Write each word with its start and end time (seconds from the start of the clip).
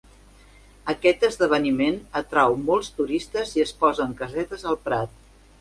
Aquest 0.93 1.25
esdeveniment 1.27 2.01
atrau 2.21 2.57
molts 2.71 2.91
turistes 3.01 3.55
i 3.59 3.67
es 3.67 3.77
posen 3.85 4.21
casetes 4.23 4.71
al 4.73 4.83
prat. 4.89 5.17